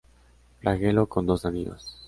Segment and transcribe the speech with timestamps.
[0.61, 1.95] Flagelo con dos anillos.